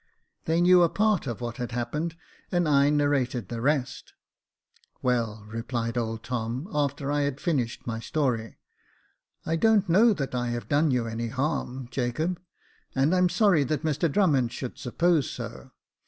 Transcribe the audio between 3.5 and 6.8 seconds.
rest." Well," replied old Tom,